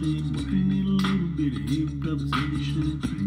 [0.00, 3.19] shame, working it a little bit of hip improvisation.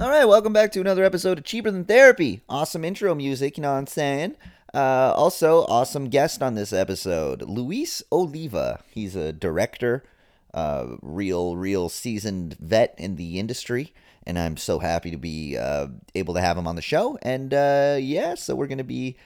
[0.00, 2.40] All right, welcome back to another episode of Cheaper Than Therapy.
[2.48, 4.34] Awesome intro music, you know what I'm saying?
[4.72, 8.82] Uh, also, awesome guest on this episode, Luis Oliva.
[8.90, 10.02] He's a director,
[10.54, 13.92] uh, real, real seasoned vet in the industry,
[14.26, 17.18] and I'm so happy to be uh, able to have him on the show.
[17.20, 19.18] And uh, yeah, so we're going to be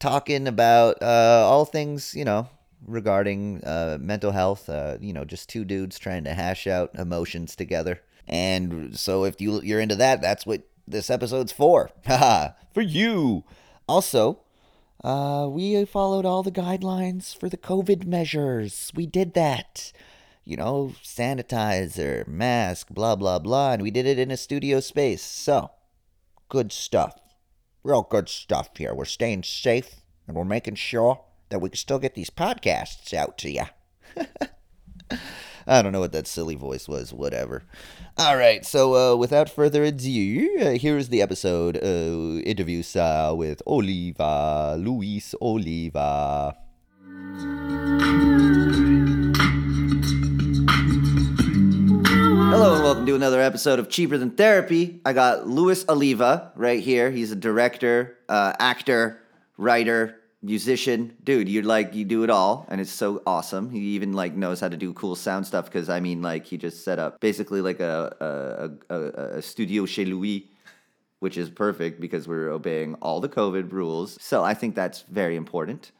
[0.00, 2.48] talking about uh, all things, you know,
[2.84, 4.68] regarding uh, mental health.
[5.00, 8.00] You know, just two dudes trying to hash out emotions together.
[8.28, 11.90] And so if you you're into that, that's what this episode's for.
[12.72, 13.44] For you.
[13.88, 14.40] Also,
[15.02, 18.92] uh, we followed all the guidelines for the COVID measures.
[18.94, 19.92] We did that.
[20.44, 25.22] You know, sanitizer, mask, blah blah blah, and we did it in a studio space.
[25.22, 25.70] So,
[26.48, 27.18] good stuff.
[27.82, 28.94] Real good stuff here.
[28.94, 33.38] We're staying safe and we're making sure that we can still get these podcasts out
[33.38, 33.64] to you.
[35.68, 37.64] I don't know what that silly voice was, whatever.
[38.16, 43.62] All right, so uh, without further ado, uh, here's the episode uh, interview uh, with
[43.66, 46.56] Oliva, Luis Oliva.
[52.48, 55.00] Hello and welcome to another episode of Cheaper Than Therapy.
[55.04, 57.10] I got Luis Oliva right here.
[57.10, 59.20] He's a director, uh, actor,
[59.58, 61.16] writer, musician.
[61.22, 63.70] Dude, you're like you do it all, and it's so awesome.
[63.70, 66.56] He even like knows how to do cool sound stuff because I mean, like he
[66.56, 69.00] just set up basically like a a, a,
[69.38, 70.50] a studio chez Louis.
[71.18, 74.18] Which is perfect because we're obeying all the COVID rules.
[74.20, 75.90] So I think that's very important.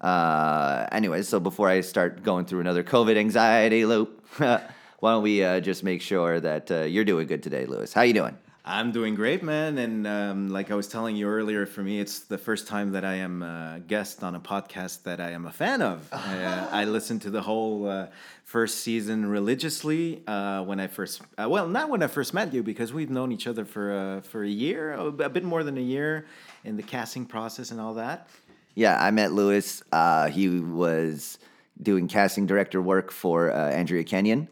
[0.00, 4.62] Uh, anyways, so before I start going through another COVID anxiety loop, why
[5.00, 7.92] don't we uh, just make sure that uh, you're doing good today, Luis?
[7.92, 8.38] How you doing?
[8.66, 9.76] I'm doing great, man.
[9.76, 13.04] And um, like I was telling you earlier, for me, it's the first time that
[13.04, 16.08] I am a guest on a podcast that I am a fan of.
[16.12, 18.06] uh, I listened to the whole uh,
[18.44, 22.62] first season religiously uh, when I first, uh, well, not when I first met you
[22.62, 25.82] because we've known each other for uh, for a year, a bit more than a
[25.82, 26.24] year,
[26.64, 28.28] in the casting process and all that.
[28.74, 29.82] Yeah, I met Luis.
[29.92, 31.38] Uh, he was
[31.82, 34.48] doing casting director work for uh, Andrea Kenyon,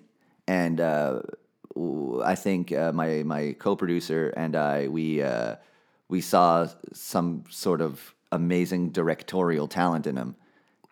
[0.46, 1.22] and uh,
[2.24, 5.56] I think uh, my my co-producer and I we uh,
[6.08, 10.36] we saw some sort of amazing directorial talent in him.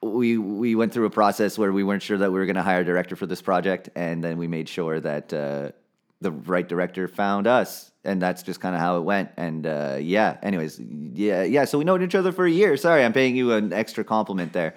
[0.03, 2.63] We we went through a process where we weren't sure that we were going to
[2.63, 5.73] hire a director for this project, and then we made sure that uh,
[6.21, 9.31] the right director found us, and that's just kind of how it went.
[9.37, 11.65] And uh, yeah, anyways, yeah, yeah.
[11.67, 12.77] So we know each other for a year.
[12.77, 14.75] Sorry, I'm paying you an extra compliment there.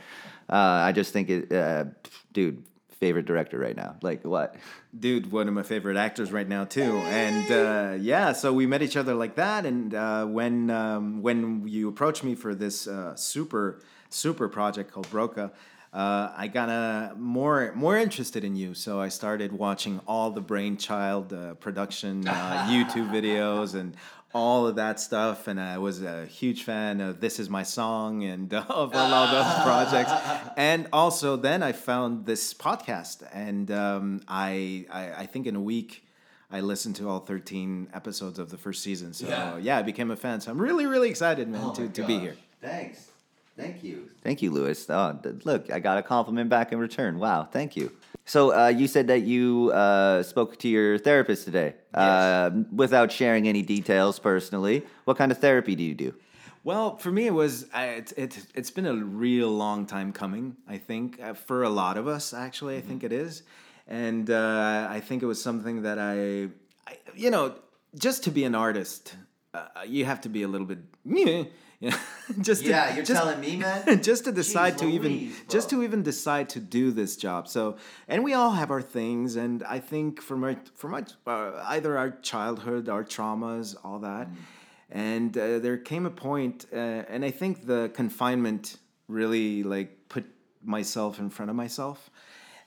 [0.49, 1.85] Uh, I just think it, uh,
[2.33, 2.63] dude,
[3.05, 3.95] favorite director right now.
[4.01, 4.55] Like what?
[4.97, 8.83] dude one of my favorite actors right now too and uh, yeah so we met
[8.83, 13.15] each other like that and uh, when um, when you approached me for this uh,
[13.15, 15.51] super super project called broca
[15.91, 20.41] uh, I got uh, more more interested in you, so I started watching all the
[20.41, 23.95] Brainchild uh, production uh, YouTube videos and
[24.33, 28.23] all of that stuff, and I was a huge fan of "This Is My Song"
[28.23, 30.11] and of all of those projects.
[30.57, 35.61] And also, then I found this podcast, and um, I, I I think in a
[35.61, 36.03] week.
[36.51, 39.13] I listened to all 13 episodes of the first season.
[39.13, 39.57] So, Yeah.
[39.57, 40.39] yeah, I became a fan.
[40.39, 42.35] So, I'm really, really excited, man, Oh to, to be here.
[42.61, 43.09] Thanks.
[43.57, 44.11] Thank you.
[44.23, 44.87] Thank you, Luis.
[44.87, 47.17] Oh, look, I got a compliment back in return.
[47.17, 47.91] Wow, thank you.
[48.25, 51.75] So uh, you said that you uh, spoke to your therapist today.
[51.93, 56.13] Uh, without sharing any details personally, what kind of therapy do you do?
[56.63, 60.55] Well, for me, it was I, it, it's been a real long time coming.
[60.67, 63.43] I think uh, for a lot of us, actually, I think it is,
[63.85, 66.49] and uh, I think it was something that I,
[66.89, 67.55] I you know,
[67.95, 69.13] just to be an artist,
[69.53, 70.79] uh, you have to be a little bit,
[71.83, 71.97] you know,
[72.49, 74.01] just to, just, me, man.
[74.09, 75.13] just to decide to even
[75.55, 77.63] just to even decide to do this job so
[78.11, 81.03] and we all have our things and i think from my from my
[81.33, 84.35] uh, either our childhood our traumas all that Mm.
[85.07, 88.63] and uh, there came a point uh, and i think the confinement
[89.19, 90.25] really like put
[90.77, 92.09] myself in front of myself,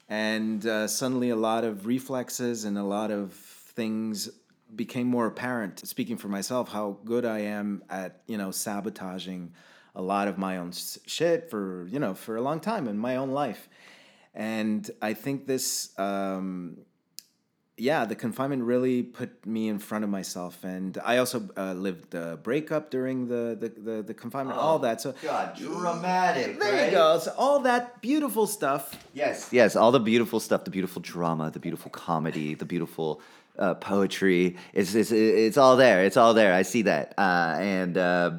[0.09, 4.29] and uh, suddenly a lot of reflexes and a lot of things
[4.75, 5.87] became more apparent.
[5.87, 9.53] Speaking for myself, how good I am at you know sabotaging
[9.95, 10.73] a lot of my own
[11.07, 13.69] shit for you know for a long time in my own life,
[14.35, 15.99] and I think this.
[15.99, 16.79] Um,
[17.79, 22.11] yeah, the confinement really put me in front of myself, and I also uh, lived
[22.11, 25.03] the breakup during the the, the, the confinement, all that.
[25.03, 26.59] So God, dramatic.
[26.59, 26.87] there right?
[26.87, 27.19] you go.
[27.19, 29.07] So all that beautiful stuff.
[29.13, 33.21] Yes, yes, all the beautiful stuff, the beautiful drama, the beautiful comedy, the beautiful
[33.59, 34.57] uh, poetry.
[34.73, 36.05] It's, it's it's all there.
[36.05, 36.53] It's all there.
[36.55, 37.15] I see that.
[37.19, 38.31] Uh, and uh,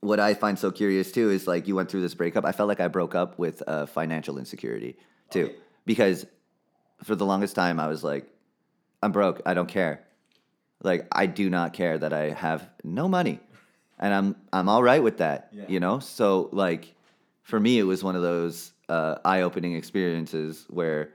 [0.00, 2.44] what I find so curious too is like you went through this breakup.
[2.44, 4.96] I felt like I broke up with uh, financial insecurity
[5.30, 5.50] too,
[5.86, 6.26] because
[7.02, 8.26] for the longest time I was like,
[9.02, 9.42] I'm broke.
[9.46, 10.04] I don't care.
[10.82, 13.40] Like I do not care that I have no money,
[13.98, 15.48] and I'm I'm all right with that.
[15.52, 15.64] Yeah.
[15.68, 16.00] You know.
[16.00, 16.94] So like,
[17.42, 21.10] for me, it was one of those uh, eye-opening experiences where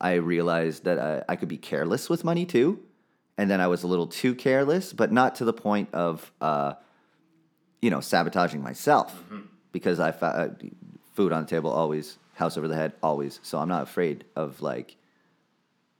[0.00, 2.80] I realized that I, I could be careless with money too,
[3.38, 6.74] and then I was a little too careless, but not to the point of uh,
[7.80, 9.22] you know sabotaging myself
[9.72, 10.26] because I fa-
[10.62, 10.66] uh,
[11.14, 13.40] food on the table always, house over the head always.
[13.42, 14.96] So I'm not afraid of like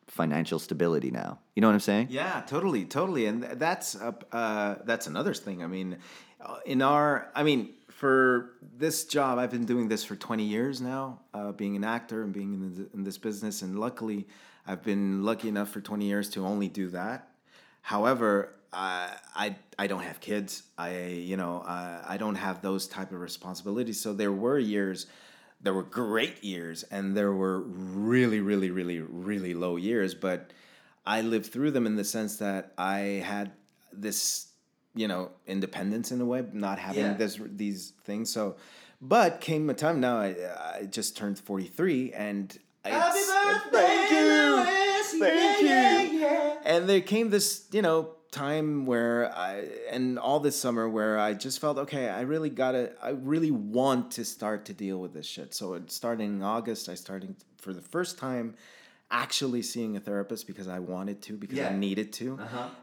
[0.07, 1.39] financial stability now.
[1.55, 2.09] You know what I'm saying?
[2.11, 5.63] Yeah, totally, totally, and th- that's uh, uh, that's another thing.
[5.63, 5.99] I mean,
[6.41, 10.83] uh, in our, I mean, for this job, I've been doing this for twenty years
[10.83, 14.27] now, uh, being an actor and being in, the, in this business, and luckily,
[14.67, 17.31] I've been lucky enough for twenty years to only do that.
[17.81, 20.65] However, I I, I don't have kids.
[20.77, 23.99] I you know I don't have those type of responsibilities.
[23.99, 25.07] So there were years
[25.63, 30.53] there were great years and there were really really really really low years but
[31.07, 33.53] i lived through them in the sense that i had
[33.91, 34.49] this
[34.97, 37.13] you know independence in a way not having Yeah.
[37.15, 38.31] this these things.
[38.33, 38.57] So
[39.01, 40.29] but came a time now i,
[40.81, 43.31] I just turned 43 and it's-
[43.71, 45.19] thank you.
[45.21, 46.27] Thank you.
[46.65, 51.33] and there came this you know time where i and all this summer where i
[51.33, 55.27] just felt okay i really gotta i really want to start to deal with this
[55.27, 55.55] shit.
[55.55, 58.55] So it started in august i started for the first time
[59.11, 61.69] actually seeing a therapist because i wanted to because Yeah.
[61.69, 62.39] i needed to.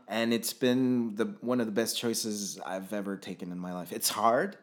[0.07, 3.91] And it's been the one of the best choices i've ever taken in my life.
[3.91, 4.57] It's hard.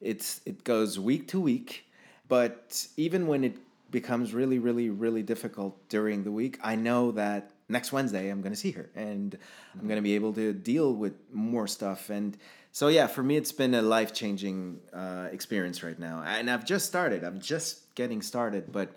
[0.00, 1.84] It's it goes week to week
[2.28, 3.56] but even when it
[3.90, 8.52] becomes really really really difficult during the week i know that next wednesday i'm going
[8.52, 9.36] to see her and
[9.74, 12.08] i'm going to be able to deal with more stuff.
[12.10, 12.36] And
[12.72, 16.22] so yeah for me it's been a life changing uh, experience right now.
[16.26, 17.22] And i've just started.
[17.24, 18.88] I'm just getting started but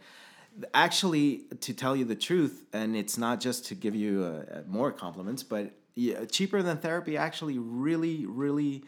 [0.73, 4.91] actually to tell you the truth and it's not just to give you uh, more
[4.91, 8.83] compliments but yeah, cheaper than therapy actually really really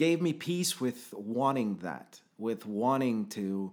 [0.00, 3.70] gave me peace with wanting that, with wanting to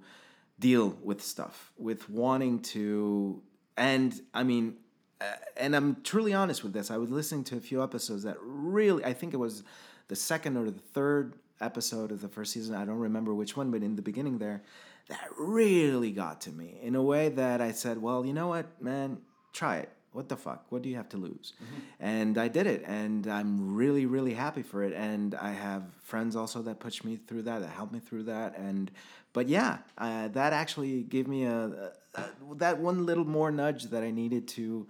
[0.59, 3.41] deal with stuff, with wanting to,
[3.77, 4.75] and I mean,
[5.21, 5.25] uh,
[5.55, 6.91] and I'm truly honest with this.
[6.91, 9.63] I was listening to a few episodes that really, I think it was
[10.09, 12.75] the second or the third episode of the first season.
[12.75, 14.63] I don't remember which one, but in the beginning there,
[15.09, 18.81] that really got to me in a way that I said, well, you know what,
[18.81, 19.19] man,
[19.53, 19.89] try it.
[20.11, 20.65] What the fuck?
[20.69, 21.53] What do you have to lose?
[21.99, 24.93] And I did it, and I'm really, really happy for it.
[24.93, 28.57] And I have friends also that pushed me through that, that helped me through that.
[28.57, 28.89] And
[29.33, 33.83] but yeah, uh, that actually gave me a, a, a that one little more nudge
[33.91, 34.87] that I needed to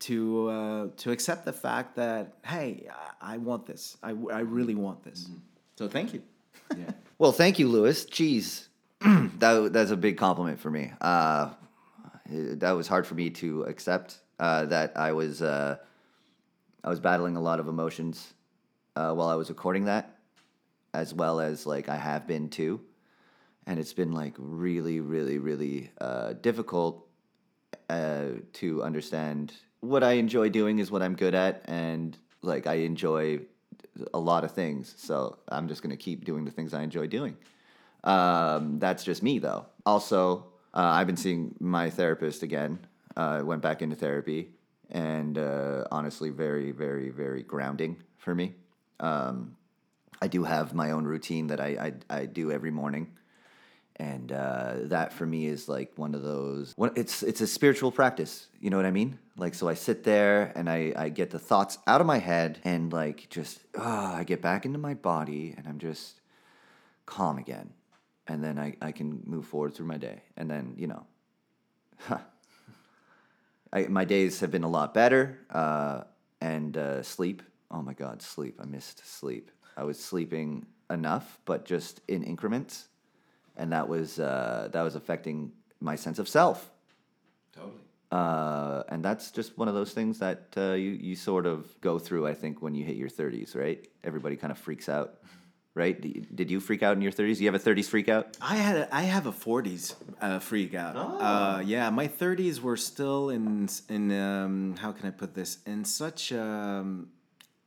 [0.00, 2.86] to uh, to accept the fact that hey,
[3.20, 3.96] I, I want this.
[4.04, 5.28] I, I really want this.
[5.76, 6.22] So thank you.
[6.76, 6.92] Yeah.
[7.18, 8.06] Well, thank you, Luis.
[8.06, 8.68] Jeez,
[9.38, 10.92] that that's a big compliment for me.
[11.00, 11.50] Uh,
[12.28, 14.18] that was hard for me to accept.
[14.38, 15.76] Uh, that I was uh,
[16.84, 18.34] I was battling a lot of emotions
[18.96, 20.18] uh, while I was recording that,
[20.92, 22.80] as well as like I have been too,
[23.66, 27.06] and it's been like really, really, really uh, difficult
[27.88, 32.74] uh, to understand what I enjoy doing is what I'm good at, and like I
[32.74, 33.40] enjoy
[34.12, 34.94] a lot of things.
[34.98, 37.38] So I'm just gonna keep doing the things I enjoy doing.
[38.04, 39.66] Um, that's just me, though.
[39.84, 42.78] Also, uh, I've been seeing my therapist again.
[43.16, 44.50] Uh, went back into therapy,
[44.90, 48.54] and uh, honestly, very, very, very grounding for me.
[49.00, 49.56] Um,
[50.22, 53.08] I do have my own routine that I I, I do every morning,
[53.96, 56.74] and uh, that for me is like one of those.
[56.94, 58.46] It's it's a spiritual practice.
[58.60, 59.18] You know what I mean?
[59.36, 62.60] Like so, I sit there and I I get the thoughts out of my head
[62.64, 66.20] and like just ah, I get back into my body and I'm just
[67.06, 67.70] calm again,
[68.30, 71.04] and then I I can move forward through my day, and then you know.
[73.72, 75.38] I, my days have been a lot better.
[75.48, 76.02] Uh,
[76.40, 77.42] and uh, sleep.
[77.70, 78.58] Oh my God, sleep.
[78.62, 79.50] I missed sleep.
[79.76, 82.88] I was sleeping enough, but just in increments.
[83.56, 86.70] and that was uh, that was affecting my sense of self.
[87.54, 87.74] Totally.
[88.10, 91.98] Uh, and that's just one of those things that uh, you you sort of go
[91.98, 92.26] through.
[92.26, 93.86] I think when you hit your thirties, right?
[94.02, 95.18] Everybody kind of freaks out,
[95.74, 96.34] right?
[96.34, 97.40] Did you freak out in your thirties?
[97.40, 98.36] You have a thirties freak out?
[98.40, 100.96] I had a, I have a 40s uh, freak out.
[100.96, 105.84] Uh, yeah, my 30s were still in in um, how can I put this in
[105.84, 107.08] such um,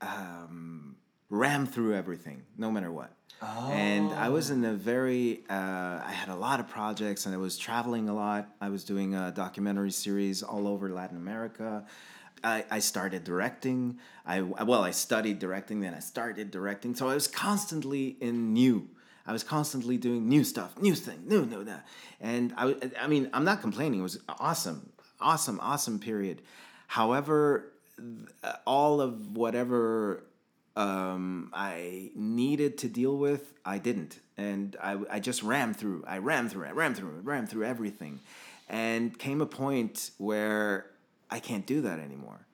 [0.01, 0.95] um,
[1.29, 3.11] ram through everything, no matter what.
[3.41, 3.71] Oh.
[3.71, 5.53] And I was in a very uh,
[6.05, 8.49] I had a lot of projects and I was traveling a lot.
[8.61, 11.85] I was doing a documentary series all over Latin America.
[12.43, 13.97] I, I started directing.
[14.25, 16.95] I well, I studied directing, then I started directing.
[16.95, 18.89] So I was constantly in new.
[19.25, 21.77] I was constantly doing new stuff, new thing, new, new, new.
[22.19, 23.99] And I, I mean, I'm not complaining.
[23.99, 26.41] It was awesome, awesome, awesome period.
[26.87, 27.71] However,
[28.65, 30.25] all of whatever
[30.75, 34.19] um, I needed to deal with, I didn't.
[34.37, 38.19] And I, I just ran through, I ran through, I ran through, ran through everything.
[38.67, 40.87] And came a point where
[41.33, 42.45] I can't do that anymore.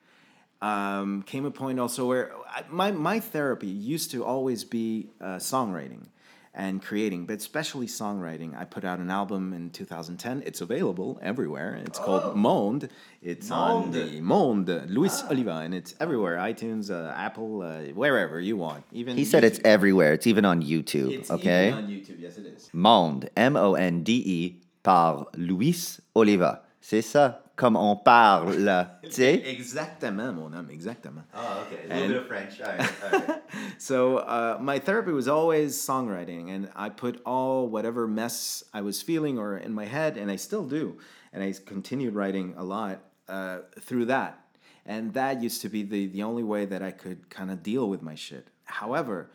[0.62, 5.36] Um, came a point also where I, my, my therapy used to always be uh,
[5.36, 6.06] songwriting
[6.54, 8.58] and creating, but especially songwriting.
[8.58, 10.42] I put out an album in 2010.
[10.46, 11.74] It's available everywhere.
[11.84, 12.88] It's called Monde.
[13.20, 18.56] It's on the Monde, Luis Oliva, and it's everywhere iTunes, uh, Apple, uh, wherever you
[18.56, 18.84] want.
[18.92, 20.14] Even He said it's everywhere.
[20.14, 21.12] It's even on YouTube.
[21.12, 21.68] It's okay.
[21.68, 22.18] even on YouTube.
[22.18, 22.70] Yes, it is.
[22.72, 26.62] Monde, M-O-N-D-E, par Luis Oliva.
[26.80, 28.46] C'est ça, comme on parle,
[29.02, 29.42] tu sais?
[29.44, 31.24] Exactement, mon homme, exactement.
[31.34, 31.86] Oh, okay.
[31.88, 32.58] little bit of French.
[32.62, 33.42] All right, all right.
[33.78, 39.02] So uh, my therapy was always songwriting, and I put all whatever mess I was
[39.02, 40.96] feeling or in my head, and I still do,
[41.34, 44.40] and I continued writing a lot uh, through that,
[44.86, 47.90] and that used to be the the only way that I could kind of deal
[47.90, 48.48] with my shit.
[48.64, 49.30] However,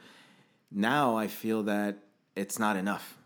[0.71, 1.99] now I feel that
[2.35, 3.17] it's not enough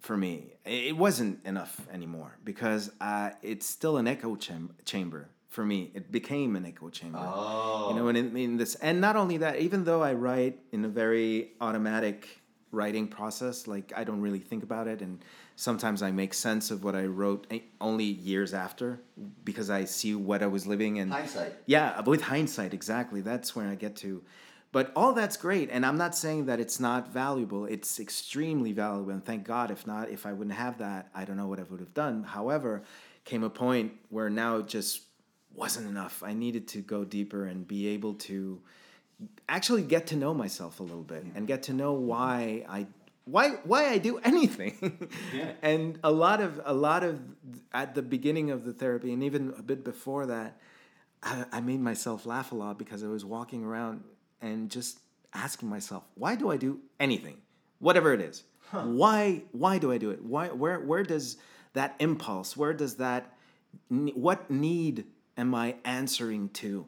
[0.00, 0.52] for me.
[0.64, 5.90] It wasn't enough anymore because uh, it's still an echo cham- chamber for me.
[5.94, 7.18] It became an echo chamber.
[7.18, 10.84] You know, and in, in this, and not only that, even though I write in
[10.84, 12.28] a very automatic
[12.70, 15.24] writing process, like I don't really think about it, and
[15.56, 19.00] sometimes I make sense of what I wrote eh, only years after
[19.44, 21.54] because I see what I was living and Hindsight.
[21.66, 23.22] yeah, with hindsight, exactly.
[23.22, 24.22] That's where I get to.
[24.70, 27.64] But all that's great, and I'm not saying that it's not valuable.
[27.64, 29.70] It's extremely valuable, and thank God.
[29.70, 32.22] If not, if I wouldn't have that, I don't know what I would have done.
[32.22, 32.82] However,
[33.24, 35.02] came a point where now it just
[35.54, 36.22] wasn't enough.
[36.22, 38.60] I needed to go deeper and be able to
[39.48, 42.06] actually get to know myself a little bit and get to know mm-hmm.
[42.06, 42.86] why I
[43.24, 45.08] why why I do anything.
[45.62, 47.20] and a lot of a lot of
[47.72, 50.58] at the beginning of the therapy and even a bit before that,
[51.22, 54.04] I, I made myself laugh a lot because I was walking around
[54.40, 55.00] and just
[55.34, 57.38] asking myself, why do I do anything,
[57.78, 58.44] whatever it is?
[58.70, 60.22] Why why do I do it?
[60.22, 61.38] Why where where does
[61.72, 62.56] that impulse?
[62.56, 63.32] Where does that
[63.88, 66.86] what need am I answering to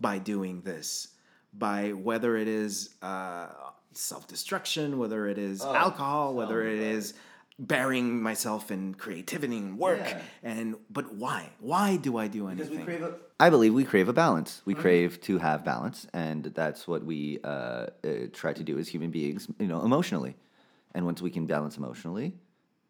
[0.00, 1.08] by doing this?
[1.54, 3.48] By whether it is uh,
[3.92, 7.14] self destruction, whether it is alcohol, whether it is
[7.58, 10.20] burying myself in creativity and work, Yeah.
[10.42, 11.50] and but why?
[11.60, 12.88] Why do I do anything?
[13.38, 14.62] I believe we crave a balance.
[14.64, 17.86] We crave to have balance, and that's what we uh, uh,
[18.32, 20.36] try to do as human beings, you know, emotionally.
[20.94, 22.34] And once we can balance emotionally,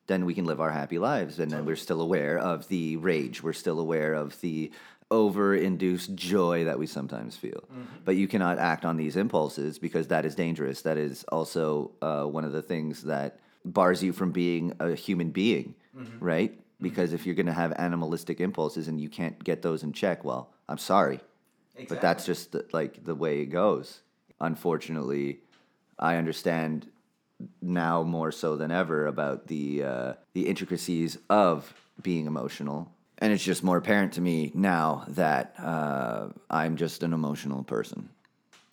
[0.08, 3.42] then we can live our happy lives, and then we're still aware of the rage.
[3.42, 4.72] We're still aware of the
[5.10, 7.68] over-induced joy that we sometimes feel.
[8.04, 10.82] But you cannot act on these impulses because that is dangerous.
[10.82, 15.30] That is also uh, one of the things that bars you from being a human
[15.30, 15.74] being,
[16.20, 16.58] right?
[16.80, 20.24] Because if you're going to have animalistic impulses and you can't get those in check,
[20.24, 21.20] well, I'm sorry,
[21.88, 24.00] but that's just the, like the way it goes.
[24.40, 25.40] Unfortunately,
[25.98, 26.90] I understand
[27.60, 33.44] now more so than ever about the uh, the intricacies of being emotional, and it's
[33.44, 38.08] just more apparent to me now that uh, I'm just an emotional person,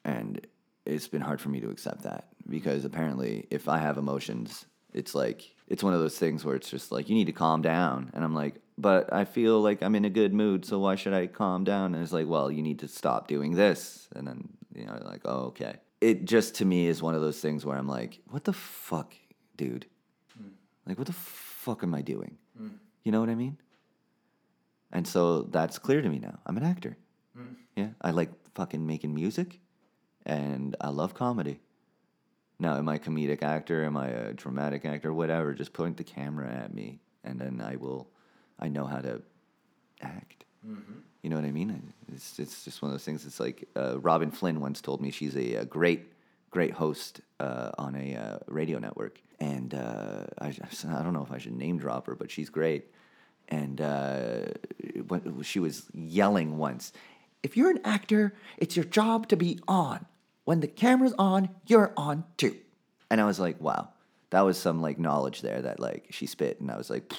[0.03, 0.45] and
[0.85, 5.15] it's been hard for me to accept that because apparently, if I have emotions, it's
[5.15, 8.11] like it's one of those things where it's just like you need to calm down,
[8.13, 11.13] and I'm like, but I feel like I'm in a good mood, so why should
[11.13, 11.93] I calm down?
[11.93, 15.21] And it's like, well, you need to stop doing this, and then you know, like,
[15.25, 15.75] oh, okay.
[16.01, 19.13] It just to me is one of those things where I'm like, what the fuck,
[19.57, 19.85] dude?
[20.37, 20.49] Hmm.
[20.85, 22.37] Like, what the fuck am I doing?
[22.57, 22.69] Hmm.
[23.03, 23.57] You know what I mean?
[24.91, 26.39] And so that's clear to me now.
[26.45, 26.97] I'm an actor.
[27.35, 27.53] Hmm.
[27.75, 29.59] Yeah, I like fucking making music,
[30.25, 31.59] and I love comedy.
[32.59, 33.85] Now, am I a comedic actor?
[33.85, 35.13] Am I a dramatic actor?
[35.13, 35.53] Whatever.
[35.53, 38.07] Just point the camera at me, and then I will.
[38.59, 39.21] I know how to
[40.01, 40.43] act.
[41.21, 41.93] You know what I mean?
[42.13, 43.25] It's it's just one of those things.
[43.25, 46.11] It's like uh, Robin Flynn once told me she's a, a great
[46.49, 50.47] great host uh, on a uh, radio network, and uh, I,
[50.89, 52.91] I don't know if I should name drop her, but she's great.
[53.47, 54.45] And uh,
[55.41, 56.93] she was yelling once,
[57.41, 60.05] "If you're an actor, it's your job to be on.
[60.49, 62.55] When the camera's on, you're on too."
[63.11, 63.89] And I was like, "Wow,
[64.31, 67.13] that was some like knowledge there that like she spit," and I was like,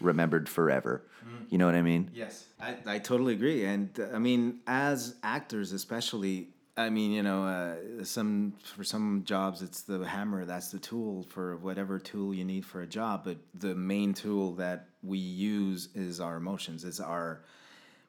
[0.00, 1.04] remembered forever.
[1.50, 2.10] You know what I mean?
[2.14, 3.64] Yes, I, I totally agree.
[3.64, 9.24] And uh, I mean, as actors, especially, I mean, you know, uh, some for some
[9.24, 10.46] jobs it's the hammer.
[10.46, 13.24] That's the tool for whatever tool you need for a job.
[13.24, 16.84] But the main tool that we use is our emotions.
[16.84, 17.42] Is our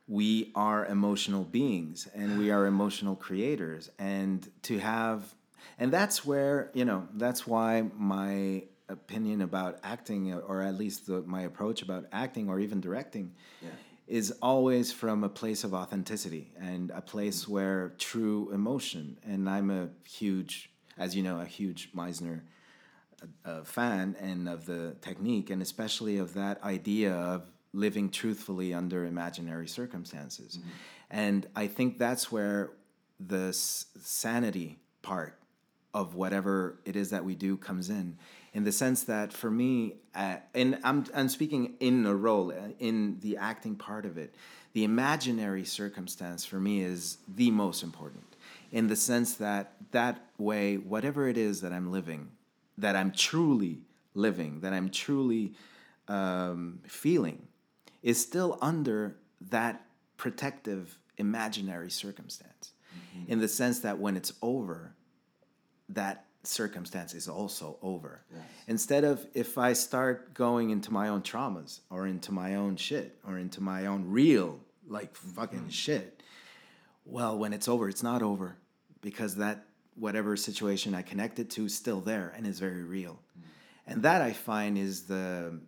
[0.07, 3.89] we are emotional beings and we are emotional creators.
[3.99, 5.33] And to have
[5.77, 11.21] and that's where you know that's why my opinion about acting or at least the,
[11.21, 13.33] my approach about acting or even directing
[14.07, 19.17] is always from a place of authenticity and a place where true emotion.
[19.23, 22.41] And i'm a huge as you know a huge meisner
[23.45, 29.05] uh, fan and of the technique, and especially of that idea of living truthfully under
[29.05, 30.59] imaginary circumstances.
[31.09, 32.71] And I think that's where
[33.19, 35.37] the s- sanity part
[35.93, 38.17] of whatever it is that we do comes in,
[38.53, 42.69] in the sense that for me, uh, and I'm I'm speaking in a role uh,
[42.79, 44.35] in the acting part of it.
[44.73, 48.23] The imaginary circumstance for me is the most important,
[48.71, 52.31] in the sense that that way, whatever it is that I'm living,
[52.77, 53.79] that I'm truly
[54.13, 55.53] living, that I'm truly
[56.07, 57.47] um, feeling,
[58.01, 59.15] is still under
[59.49, 59.85] that
[60.17, 62.73] protective imaginary circumstance.
[63.17, 63.31] Mm-hmm.
[63.31, 64.93] In the sense that when it's over,
[65.89, 68.21] that circumstance is also over.
[68.67, 73.19] Instead of if I start going into my own traumas or into my own shit
[73.27, 75.69] or into my own real like fucking mm-hmm.
[75.69, 76.23] shit,
[77.05, 78.55] well, when it's over, it's not over
[79.01, 79.65] because that
[79.95, 83.19] whatever situation I connected to is still there and is very real.
[83.37, 83.43] Mm.
[83.87, 85.59] And that I find is the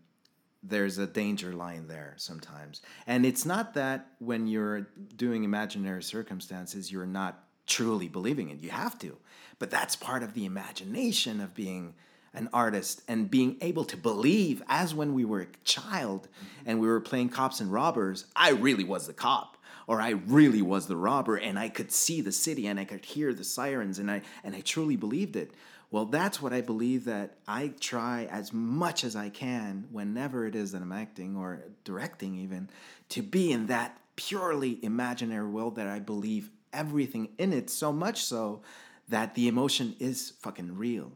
[0.64, 2.82] there's a danger line there sometimes.
[3.06, 8.62] And it's not that when you're doing imaginary circumstances, you're not truly believing it.
[8.62, 9.18] You have to.
[9.60, 11.96] But that's part of the imagination of being
[12.34, 16.28] an artist and being able to believe, as when we were a child
[16.66, 19.58] and we were playing cops and robbers, I really was the cop.
[19.86, 23.04] Or I really was the robber, and I could see the city, and I could
[23.04, 25.52] hear the sirens, and I and I truly believed it.
[25.94, 30.56] Well, that's what I believe that I try as much as I can, whenever it
[30.56, 32.68] is that I'm acting or directing, even,
[33.10, 38.24] to be in that purely imaginary world that I believe everything in it, so much
[38.24, 38.64] so
[39.10, 41.12] that the emotion is fucking real.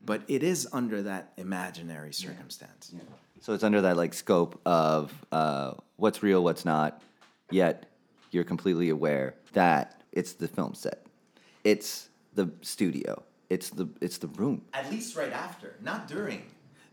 [0.00, 2.94] But it is under that imaginary circumstance.
[3.40, 7.02] So it's under that like scope of uh, what's real, what's not.
[7.50, 7.86] Yet
[8.30, 11.04] you're completely aware that it's the film set,
[11.64, 14.62] it's the studio, it's the it's the room.
[14.72, 16.44] At least right after, not during.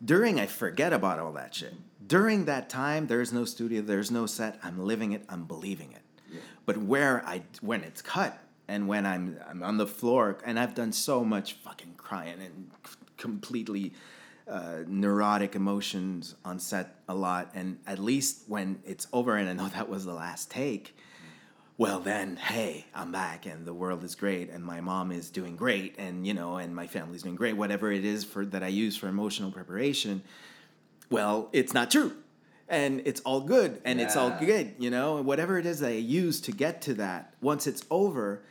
[0.03, 1.73] During, I forget about all that shit.
[2.05, 4.59] During that time, there's no studio, there's no set.
[4.63, 6.01] I'm living it, I'm believing it.
[6.65, 10.75] But where I when it's cut and when I'm I'm on the floor and I've
[10.75, 12.71] done so much fucking crying and
[13.15, 13.93] completely
[14.49, 19.53] uh, neurotic emotions on set a lot, and at least when it's over and I
[19.53, 20.95] know that was the last take,
[21.77, 25.55] well then hey i'm back and the world is great and my mom is doing
[25.55, 28.67] great and you know and my family's doing great whatever it is for that i
[28.67, 30.21] use for emotional preparation
[31.09, 32.13] well it's not true.
[32.69, 35.21] And it's all good and it's all good you know?
[35.21, 38.41] Whatever it is that i use to get to that once it's over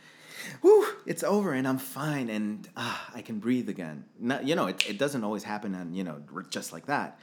[0.61, 4.05] whew, it's over and i'm fine and ah, i can breathe again.
[4.19, 7.19] Not, you know it, it doesn't always happen and you know just like that.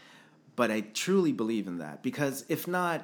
[0.54, 3.02] But I truly believe in that because if not,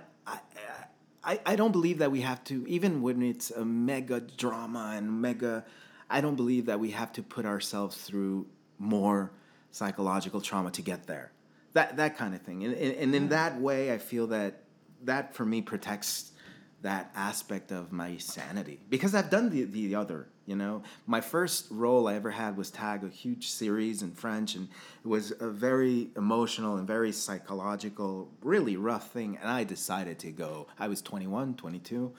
[1.22, 5.20] I, I, don't believe that we have to, even when it's a mega drama and
[5.20, 5.64] mega,
[6.08, 8.46] I don't believe that we have to put ourselves through
[8.78, 9.30] more
[9.70, 11.32] psychological trauma to get there.
[11.74, 12.64] That, that kind of thing.
[12.64, 14.62] And, and, and in that way, I feel that
[15.04, 16.32] that for me protects
[16.82, 20.82] that aspect of my sanity because I've done the, the other, you know.
[21.06, 24.68] My first role I ever had was Tag, a huge series in French, and
[25.04, 29.38] it was a very emotional and very psychological, really rough thing.
[29.40, 32.12] And I decided to go, I was 21, 22,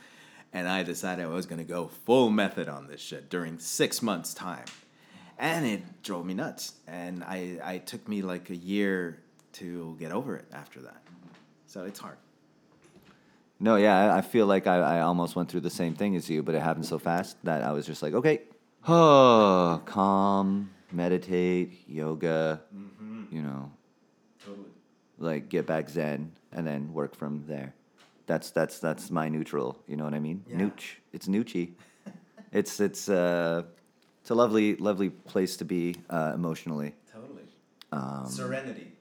[0.53, 4.01] and I decided I was going to go full method on this shit during six
[4.01, 4.65] months' time.
[5.39, 6.73] And it drove me nuts.
[6.87, 11.01] And I, I took me like a year to get over it after that.
[11.65, 12.17] So it's hard.
[13.61, 16.27] No, yeah, I, I feel like I, I almost went through the same thing as
[16.27, 18.41] you, but it happened so fast that I was just like, okay,
[18.87, 22.61] oh, calm, meditate, yoga,
[23.31, 23.71] you know,
[24.43, 24.65] Totally.
[25.19, 27.75] like get back zen, and then work from there.
[28.25, 29.77] That's that's that's my neutral.
[29.87, 30.43] You know what I mean?
[30.47, 30.57] Yeah.
[30.57, 30.95] Nooch.
[31.13, 31.73] It's Noochie.
[32.51, 33.61] it's it's uh,
[34.21, 36.95] it's a lovely lovely place to be uh, emotionally.
[37.13, 37.43] Totally.
[38.27, 38.93] Serenity.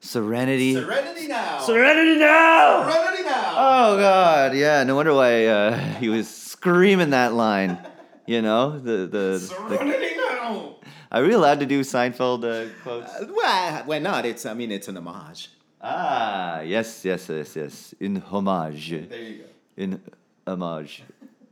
[0.00, 0.74] Serenity.
[0.74, 1.58] Serenity now.
[1.58, 2.90] Serenity now.
[2.90, 3.54] Serenity now.
[3.56, 4.84] Oh God, yeah.
[4.84, 7.78] No wonder why uh, he was screaming that line.
[8.26, 9.08] You know the the.
[9.08, 10.76] the Serenity now.
[11.10, 13.12] are we allowed to do Seinfeld uh, quotes?
[13.12, 14.24] Uh, well, why not?
[14.24, 14.46] It's.
[14.46, 15.50] I mean, it's an homage.
[15.80, 17.94] Ah, yes, yes, yes, yes.
[17.98, 18.90] In homage.
[18.90, 19.44] There you go.
[19.76, 20.00] In
[20.46, 21.02] homage.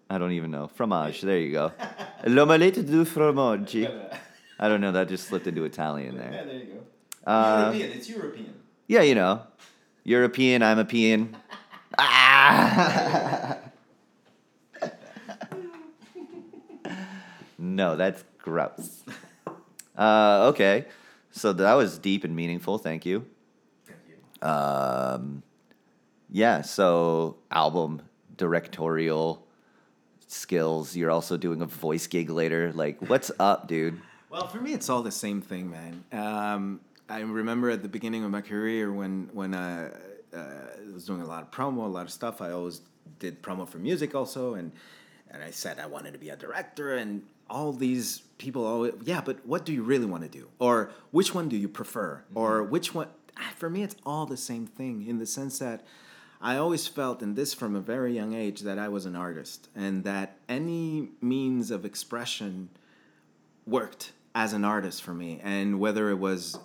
[0.08, 0.68] I don't even know.
[0.68, 1.20] Fromage.
[1.20, 1.72] There you go.
[2.26, 3.90] L'omelette du fromage.
[4.58, 4.92] I don't know.
[4.92, 6.30] That just slipped into Italian there.
[6.30, 6.46] Yeah, there.
[6.46, 6.80] there you go.
[7.26, 7.92] Uh, European.
[7.92, 8.54] It's European.
[8.86, 9.42] Yeah, you know.
[10.04, 11.36] European, I'm a peon.
[11.98, 13.58] Ah!
[17.58, 19.02] no, that's gross.
[19.96, 20.84] Uh, okay.
[21.32, 22.78] So that was deep and meaningful.
[22.78, 23.26] Thank you.
[23.86, 24.48] Thank you.
[24.48, 25.42] Um,
[26.30, 28.02] yeah, so album
[28.36, 29.46] directorial
[30.28, 30.94] skills.
[30.96, 32.72] You're also doing a voice gig later.
[32.72, 34.00] Like, what's up, dude?
[34.30, 36.04] Well, for me, it's all the same thing, man.
[36.12, 39.90] Um, I remember at the beginning of my career when when uh,
[40.34, 42.40] uh, I was doing a lot of promo, a lot of stuff.
[42.40, 42.80] I always
[43.18, 44.72] did promo for music also, and
[45.30, 49.20] and I said I wanted to be a director, and all these people always, yeah,
[49.20, 52.62] but what do you really want to do, or which one do you prefer, or
[52.64, 53.08] which one?
[53.36, 55.84] ah, For me, it's all the same thing in the sense that.
[56.38, 59.70] I always felt, and this from a very young age, that I was an artist
[59.74, 62.68] and that any means of expression
[63.66, 65.40] worked as an artist for me.
[65.42, 66.58] And whether it was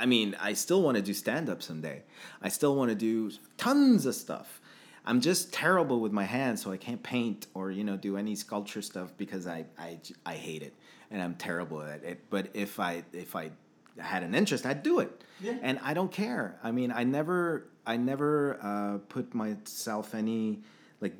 [0.00, 2.02] i mean i still want to do stand up someday.
[2.42, 4.60] I still want to do tons of stuff.
[5.04, 8.34] I'm just terrible with my hands so i can't paint or you know do any
[8.34, 10.74] sculpture stuff because i i, I hate it.
[11.10, 12.18] And i'm terrible at it.
[12.30, 13.50] But if i if i
[13.98, 15.10] had an interest i'd do it.
[15.40, 15.56] Yeah.
[15.60, 16.58] and i don't care.
[16.64, 20.60] I mean i never i never uh, put myself any
[21.02, 21.14] like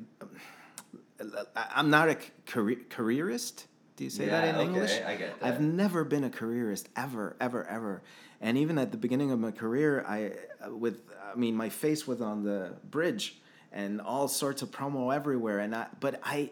[1.54, 2.16] I'm not a
[2.46, 3.66] career, careerist.
[3.98, 5.00] Do you say that Yeah, in okay, English?
[5.04, 5.46] I get that.
[5.46, 8.00] I've never been a careerist ever, ever, ever.
[8.40, 10.34] And even at the beginning of my career, I
[10.64, 13.40] uh, with I mean my face was on the bridge
[13.72, 15.58] and all sorts of promo everywhere.
[15.58, 16.50] And I but I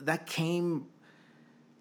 [0.00, 0.84] that came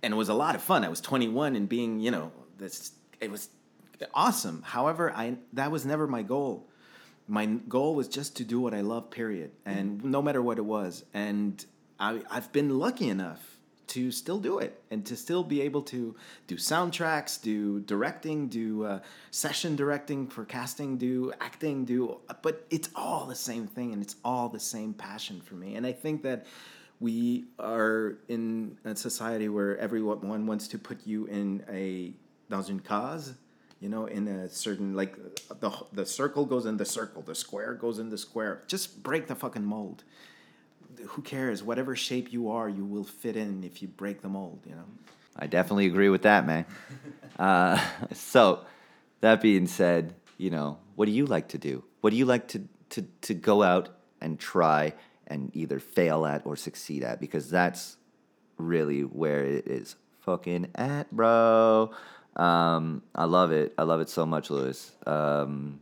[0.02, 0.86] and it was a lot of fun.
[0.86, 3.50] I was 21 and being you know this it was
[4.13, 4.62] awesome.
[4.62, 6.70] However, I that was never my goal
[7.28, 9.52] my goal was just to do what I love, period.
[9.65, 11.04] And no matter what it was.
[11.13, 11.63] And
[12.00, 13.59] I, I've been lucky enough
[13.89, 16.15] to still do it and to still be able to
[16.47, 18.99] do soundtracks, do directing, do uh,
[19.32, 24.15] session directing for casting, do acting, do, but it's all the same thing and it's
[24.23, 25.75] all the same passion for me.
[25.75, 26.45] And I think that
[26.99, 32.13] we are in a society where everyone wants to put you in a
[32.49, 33.34] dans une case
[33.80, 35.15] you know, in a certain like
[35.60, 38.63] the the circle goes in the circle, the square goes in the square.
[38.67, 40.04] Just break the fucking mold.
[41.08, 41.64] Who cares?
[41.64, 44.62] Whatever shape you are, you will fit in if you break the mold.
[44.66, 44.86] You know.
[45.36, 46.66] I definitely agree with that, man.
[47.40, 47.80] uh,
[48.14, 48.66] so,
[49.22, 51.84] that being said, you know, what do you like to do?
[52.02, 53.90] What do you like to, to, to go out
[54.22, 54.94] and try
[55.28, 57.20] and either fail at or succeed at?
[57.20, 57.98] Because that's
[58.58, 61.92] really where it is fucking at, bro.
[62.36, 63.74] Um, I love it.
[63.78, 64.92] I love it so much, Luis.
[65.06, 65.82] Um,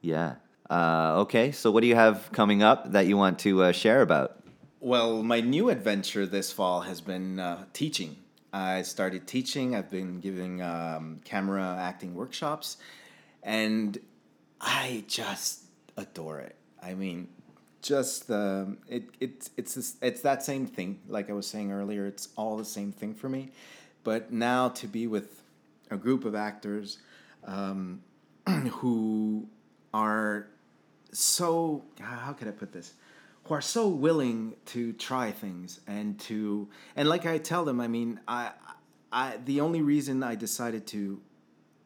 [0.00, 0.36] yeah.
[0.70, 4.02] Uh, okay, so what do you have coming up that you want to uh, share
[4.02, 4.42] about?
[4.80, 8.16] Well, my new adventure this fall has been uh, teaching.
[8.52, 9.74] I started teaching.
[9.74, 12.76] I've been giving um, camera acting workshops,
[13.42, 13.98] and
[14.60, 15.62] I just
[15.96, 16.56] adore it.
[16.82, 17.28] I mean,
[17.82, 21.00] just um, it it it's this, it's that same thing.
[21.08, 23.50] Like I was saying earlier, it's all the same thing for me.
[24.04, 25.42] But now to be with
[25.90, 26.98] a group of actors
[27.44, 28.02] um,
[28.46, 29.48] who
[29.92, 30.48] are
[31.12, 32.94] so how could I put this?
[33.44, 37.88] Who are so willing to try things and to and like I tell them, I
[37.88, 38.50] mean, I
[39.12, 41.20] I the only reason I decided to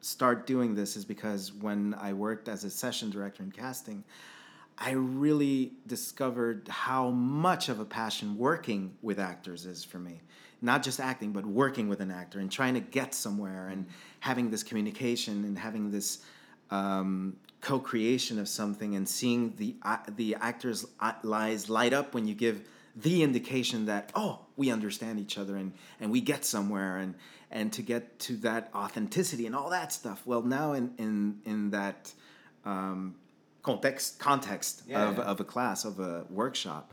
[0.01, 4.03] start doing this is because when I worked as a session director in casting,
[4.77, 10.21] I really discovered how much of a passion working with actors is for me.
[10.61, 13.85] Not just acting, but working with an actor and trying to get somewhere and
[14.19, 16.19] having this communication and having this
[16.71, 22.35] um, co-creation of something and seeing the uh, the actors' eyes light up when you
[22.35, 27.15] give the indication that oh we understand each other and and we get somewhere and
[27.51, 30.21] and to get to that authenticity and all that stuff.
[30.25, 32.11] Well, now in in in that
[32.65, 33.15] um,
[33.61, 35.23] context context Yeah, of, yeah.
[35.23, 36.91] of a class of a workshop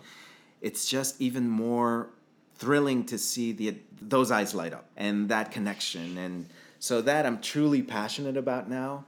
[0.61, 2.11] it's just even more
[2.57, 6.47] thrilling to see the those eyes light up and that connection and
[6.79, 9.05] so that i'm truly passionate about now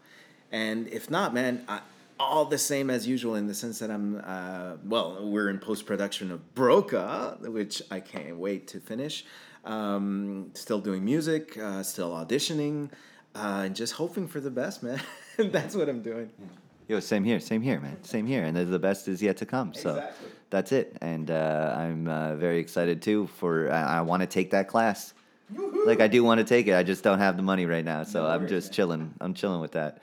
[0.52, 1.80] and if not man I,
[2.20, 6.30] all the same as usual in the sense that i'm uh, well we're in post-production
[6.30, 9.24] of broca which i can't wait to finish
[9.64, 12.90] um, still doing music uh, still auditioning
[13.34, 15.00] uh, and just hoping for the best, man.
[15.38, 16.28] That's what I'm doing.
[16.86, 19.72] Yo, same here, same here, man, same here, and the- best is yet to come.
[19.72, 20.28] So Exactly.
[20.50, 23.28] that's it, and uh, I'm uh, very excited too.
[23.38, 25.14] For I, I want to take that class.
[25.86, 28.02] Like I do want to take it, I just don't have the money right now,
[28.02, 28.74] so No I'm just man.
[28.74, 29.14] chilling.
[29.20, 30.02] I'm chilling with that.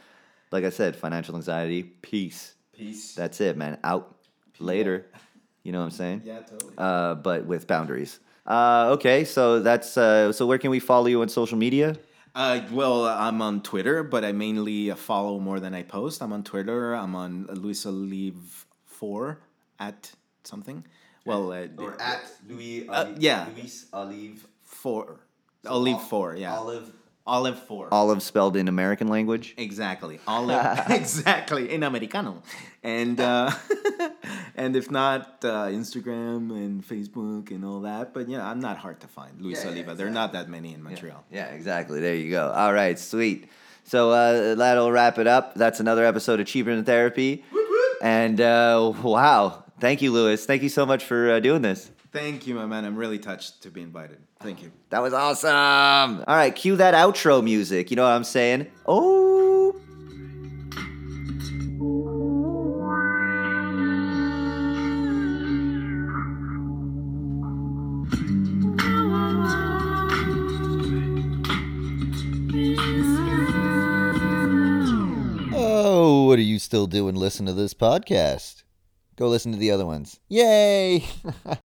[0.52, 2.56] Like I said, financial anxiety, peace.
[2.74, 3.14] Peace.
[3.14, 3.78] That's it, man.
[3.84, 4.16] Out
[4.60, 5.06] later.
[5.64, 6.22] You know what I'm saying?
[6.26, 6.74] yeah, totally.
[6.78, 8.20] Uh, but with boundaries.
[8.46, 10.48] Uh, okay, so that's uh, so.
[10.48, 11.96] Where can we follow you on social media?
[12.34, 16.22] Uh, well, I'm on Twitter, but I mainly uh, follow more than I post.
[16.24, 16.94] I'm on Twitter.
[16.94, 19.40] I'm on Luis Olive four
[19.80, 20.12] at
[20.44, 20.86] something.
[21.26, 21.68] Well, uh,
[22.48, 22.88] Louis?
[22.90, 23.48] Uh, yeah.
[23.56, 24.48] Luis Olive.
[24.64, 25.20] four.
[25.68, 26.36] Olive four.
[26.36, 26.56] Yeah.
[26.56, 26.92] Olive.
[27.30, 27.88] Olive four.
[27.92, 29.54] Olive spelled in American language.
[29.58, 30.20] Exactly.
[30.28, 30.80] Olive.
[30.90, 31.72] exactly.
[31.72, 32.42] In Americano.
[32.84, 33.52] And uh,
[34.56, 38.14] and if not, uh, Instagram and Facebook and all that.
[38.14, 39.42] But yeah, I'm not hard to find.
[39.42, 39.96] Luis Yeah, yeah, Oliva.
[39.96, 41.24] There are not that many in Montreal.
[41.32, 42.00] Yeah, exactly.
[42.00, 42.52] There you go.
[42.52, 43.50] All right, sweet.
[43.84, 45.56] So uh, that'll wrap it up.
[45.56, 47.44] That's another episode of Cheaper Than Therapy.
[48.02, 50.46] And uh, wow, thank you, Luis.
[50.46, 51.92] Thank you so much for uh, doing this.
[52.12, 52.86] Thank you, my man.
[52.86, 54.18] I'm really touched to be invited.
[54.42, 54.72] Thank you.
[54.90, 56.24] That was awesome.
[56.28, 57.92] All right, cue that outro music.
[57.92, 58.68] You know what I'm saying?
[58.88, 59.76] Oh.
[75.62, 77.14] Oh, what are you still doing?
[77.14, 78.64] Listen to this podcast.
[79.16, 80.20] Go listen to the other ones.
[80.28, 81.06] Yay!